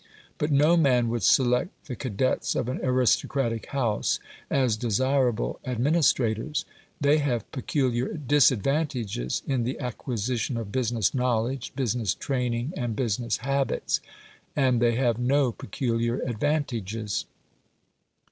[0.39, 6.65] But no man would select the cadets of an aristocratic house as desirable administrators.
[6.99, 13.99] They have peculiar disadvantages in the acquisition of business knowledge, business training, and business habits,
[14.55, 17.25] and they have no peculiar advantages.